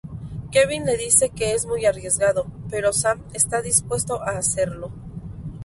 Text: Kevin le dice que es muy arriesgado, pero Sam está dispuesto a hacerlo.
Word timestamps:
Kevin 0.51 0.83
le 0.87 0.97
dice 0.97 1.29
que 1.29 1.53
es 1.53 1.67
muy 1.67 1.85
arriesgado, 1.85 2.47
pero 2.71 2.91
Sam 2.91 3.21
está 3.35 3.61
dispuesto 3.61 4.19
a 4.23 4.31
hacerlo. 4.39 4.91